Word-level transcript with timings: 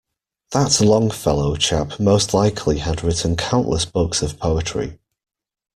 That 0.53 0.81
Longfellow 0.81 1.55
chap 1.57 1.99
most 1.99 2.33
likely 2.33 2.79
had 2.79 3.03
written 3.03 3.35
countless 3.37 3.85
books 3.85 4.23
of 4.23 4.39
poetry. 4.39 4.97